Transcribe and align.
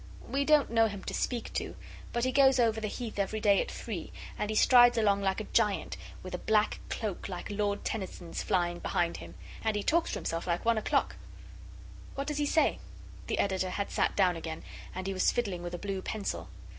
'We 0.27 0.45
don't 0.45 0.71
know 0.71 0.87
him 0.87 1.03
to 1.03 1.13
speak 1.13 1.53
to. 1.53 1.75
But 2.11 2.23
he 2.23 2.31
goes 2.31 2.59
over 2.59 2.81
the 2.81 2.87
Heath 2.87 3.19
every 3.19 3.39
day 3.39 3.61
at 3.61 3.69
three, 3.69 4.11
and 4.35 4.49
he 4.49 4.55
strides 4.55 4.97
along 4.97 5.21
like 5.21 5.39
a 5.39 5.43
giant 5.43 5.95
with 6.23 6.33
a 6.33 6.39
black 6.39 6.79
cloak 6.89 7.29
like 7.29 7.51
Lord 7.51 7.85
Tennyson's 7.85 8.41
flying 8.41 8.79
behind 8.79 9.17
him, 9.17 9.35
and 9.63 9.75
he 9.75 9.83
talks 9.83 10.13
to 10.13 10.17
himself 10.17 10.47
like 10.47 10.65
one 10.65 10.79
o'clock.' 10.79 11.17
'What 12.15 12.25
does 12.25 12.39
he 12.39 12.47
say?' 12.47 12.79
The 13.27 13.37
Editor 13.37 13.69
had 13.69 13.91
sat 13.91 14.15
down 14.15 14.35
again, 14.35 14.63
and 14.95 15.05
he 15.05 15.13
was 15.13 15.31
fiddling 15.31 15.61
with 15.61 15.75
a 15.75 15.77
blue 15.77 16.01
pencil. 16.01 16.49